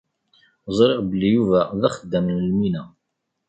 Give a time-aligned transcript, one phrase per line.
[0.77, 2.83] Ẓriɣ belli Yuba d axeddam n lmina.